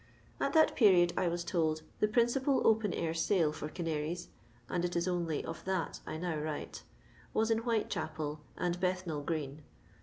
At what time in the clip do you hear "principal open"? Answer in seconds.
2.07-2.91